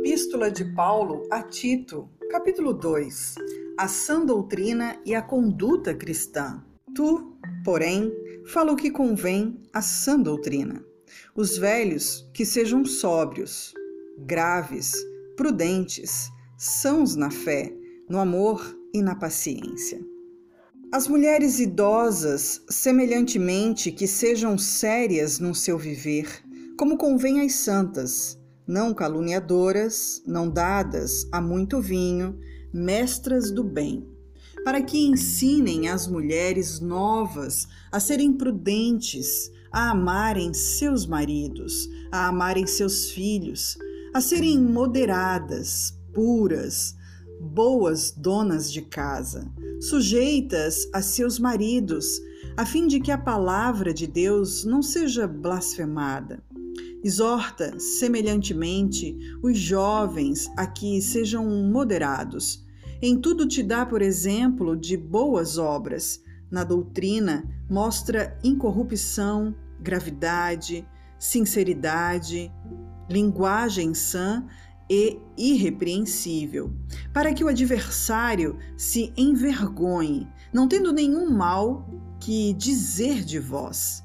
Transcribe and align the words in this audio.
Epístola 0.00 0.50
de 0.50 0.64
Paulo 0.64 1.28
a 1.30 1.42
Tito, 1.42 2.08
capítulo 2.30 2.72
2 2.72 3.34
A 3.76 3.86
sã 3.86 4.24
doutrina 4.24 4.98
e 5.04 5.14
a 5.14 5.20
conduta 5.20 5.94
cristã. 5.94 6.64
Tu, 6.94 7.36
porém, 7.62 8.10
fala 8.46 8.72
o 8.72 8.76
que 8.76 8.90
convém 8.90 9.60
à 9.74 9.82
sã 9.82 10.18
doutrina. 10.18 10.82
Os 11.36 11.58
velhos 11.58 12.26
que 12.32 12.46
sejam 12.46 12.82
sóbrios, 12.82 13.74
graves, 14.20 14.94
prudentes, 15.36 16.30
sãos 16.56 17.14
na 17.14 17.30
fé, 17.30 17.70
no 18.08 18.18
amor 18.18 18.74
e 18.94 19.02
na 19.02 19.14
paciência. 19.14 20.00
As 20.90 21.06
mulheres 21.06 21.60
idosas, 21.60 22.64
semelhantemente, 22.70 23.92
que 23.92 24.06
sejam 24.06 24.56
sérias 24.56 25.38
no 25.38 25.54
seu 25.54 25.76
viver, 25.76 26.42
como 26.78 26.96
convém 26.96 27.42
às 27.42 27.52
santas 27.52 28.39
não 28.70 28.94
caluniadoras, 28.94 30.22
não 30.24 30.48
dadas 30.48 31.26
a 31.32 31.40
muito 31.40 31.80
vinho, 31.80 32.38
mestras 32.72 33.50
do 33.50 33.64
bem, 33.64 34.06
para 34.64 34.80
que 34.80 35.08
ensinem 35.08 35.88
as 35.88 36.06
mulheres 36.06 36.78
novas 36.78 37.66
a 37.90 37.98
serem 37.98 38.32
prudentes, 38.32 39.50
a 39.72 39.90
amarem 39.90 40.54
seus 40.54 41.04
maridos, 41.04 41.88
a 42.12 42.28
amarem 42.28 42.64
seus 42.64 43.10
filhos, 43.10 43.76
a 44.14 44.20
serem 44.20 44.60
moderadas, 44.60 45.98
puras, 46.14 46.94
boas 47.40 48.12
donas 48.12 48.72
de 48.72 48.82
casa, 48.82 49.50
sujeitas 49.80 50.88
a 50.92 51.02
seus 51.02 51.40
maridos, 51.40 52.20
a 52.56 52.64
fim 52.64 52.86
de 52.86 53.00
que 53.00 53.10
a 53.10 53.18
palavra 53.18 53.92
de 53.92 54.06
Deus 54.06 54.64
não 54.64 54.80
seja 54.80 55.26
blasfemada. 55.26 56.40
Exorta, 57.02 57.78
semelhantemente, 57.80 59.16
os 59.42 59.58
jovens 59.58 60.50
a 60.56 60.66
que 60.66 61.00
sejam 61.00 61.48
moderados. 61.70 62.64
Em 63.00 63.18
tudo 63.18 63.48
te 63.48 63.62
dá, 63.62 63.86
por 63.86 64.02
exemplo, 64.02 64.76
de 64.76 64.96
boas 64.96 65.56
obras. 65.56 66.20
Na 66.50 66.62
doutrina, 66.62 67.48
mostra 67.70 68.38
incorrupção, 68.44 69.54
gravidade, 69.80 70.86
sinceridade, 71.18 72.52
linguagem 73.08 73.94
sã 73.94 74.44
e 74.90 75.18
irrepreensível, 75.38 76.74
para 77.14 77.32
que 77.32 77.44
o 77.44 77.48
adversário 77.48 78.58
se 78.76 79.12
envergonhe, 79.16 80.28
não 80.52 80.68
tendo 80.68 80.92
nenhum 80.92 81.30
mal 81.30 81.88
que 82.18 82.52
dizer 82.54 83.24
de 83.24 83.38
vós. 83.38 84.04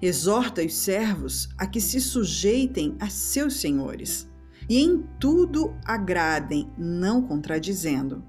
Exorta 0.00 0.64
os 0.64 0.74
servos 0.74 1.48
a 1.56 1.66
que 1.66 1.80
se 1.80 2.00
sujeitem 2.00 2.96
a 3.00 3.08
seus 3.08 3.56
senhores 3.56 4.28
e 4.68 4.78
em 4.78 5.02
tudo 5.20 5.74
agradem, 5.84 6.70
não 6.76 7.22
contradizendo, 7.22 8.24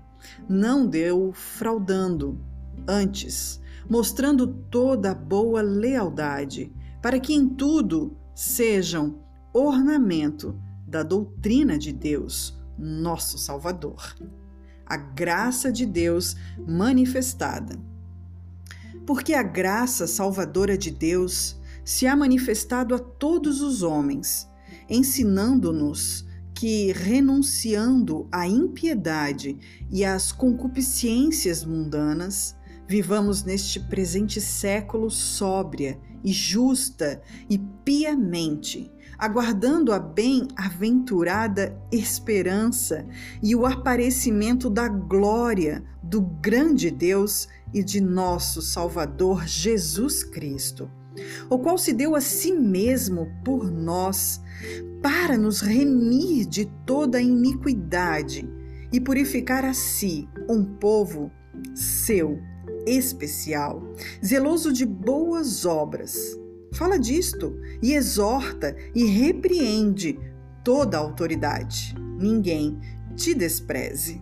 não 0.48 0.86
deu 0.86 1.32
fraudando, 1.34 2.40
antes, 2.88 3.60
mostrando 3.90 4.48
toda 4.48 5.16
boa 5.16 5.62
lealdade, 5.62 6.72
para 7.02 7.20
que 7.20 7.34
em 7.34 7.48
tudo 7.48 8.16
sejam 8.36 9.20
ornamento 9.54 10.60
da 10.88 11.02
doutrina 11.04 11.78
de 11.78 11.92
Deus, 11.92 12.58
nosso 12.78 13.38
Salvador. 13.38 14.16
A 14.86 14.96
graça 14.96 15.72
de 15.72 15.86
Deus 15.86 16.36
manifestada 16.66 17.78
porque 19.08 19.34
a 19.34 19.42
graça 19.42 20.06
salvadora 20.06 20.78
de 20.78 20.92
Deus 20.92 21.58
se 21.86 22.06
há 22.06 22.14
manifestado 22.14 22.94
a 22.94 23.00
todos 23.00 23.62
os 23.62 23.82
homens, 23.82 24.50
ensinando-nos 24.90 26.28
que, 26.54 26.92
renunciando 26.92 28.28
à 28.30 28.46
impiedade 28.46 29.58
e 29.90 30.04
às 30.04 30.34
concupiscências 30.34 31.64
mundanas, 31.64 32.54
vivamos 32.86 33.44
neste 33.46 33.80
presente 33.80 34.42
século 34.42 35.10
sóbria 35.10 35.98
e 36.22 36.34
justa 36.34 37.22
e 37.50 37.58
piamente, 37.58 38.92
aguardando 39.18 39.92
a 39.92 40.00
bem-aventurada 40.00 41.78
esperança 41.92 43.06
e 43.42 43.56
o 43.56 43.66
aparecimento 43.66 44.70
da 44.70 44.88
glória 44.88 45.84
do 46.04 46.22
grande 46.22 46.92
Deus 46.92 47.48
e 47.74 47.84
de 47.84 48.00
nosso 48.00 48.62
Salvador 48.62 49.46
Jesus 49.48 50.24
Cristo, 50.24 50.90
o 51.50 51.58
qual 51.58 51.78
se 51.78 51.94
deu 51.94 52.16
a 52.16 52.22
si 52.22 52.54
mesmo 52.54 53.28
por 53.44 53.72
nós, 53.72 54.42
para 55.02 55.38
nos 55.38 55.62
remir 55.62 56.46
de 56.46 56.66
toda 56.86 57.22
iniquidade 57.22 58.48
e 58.92 59.00
purificar 59.00 59.66
a 59.66 59.74
si 59.74 60.28
um 60.50 60.64
povo 60.64 61.32
seu, 61.76 62.40
especial, 62.86 63.84
zeloso 64.24 64.72
de 64.72 64.86
boas 64.86 65.66
obras. 65.66 66.38
Fala 66.74 67.00
disto 67.00 67.60
e 67.82 67.94
exorta 67.94 68.76
e 68.94 69.06
repreende 69.06 70.20
toda 70.64 70.98
a 70.98 71.02
autoridade. 71.02 71.96
Ninguém 72.20 72.80
te 73.16 73.34
despreze. 73.34 74.22